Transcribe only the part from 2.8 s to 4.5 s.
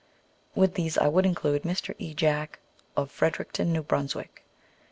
of Freder icton, New Brunswick.